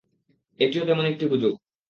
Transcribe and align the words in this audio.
এটিও 0.59 0.83
তেমনই 0.85 1.11
একটি 1.11 1.25
গুজব। 1.27 1.53